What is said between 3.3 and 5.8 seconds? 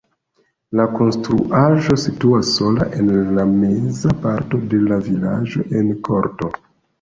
la meza parto de la vilaĝo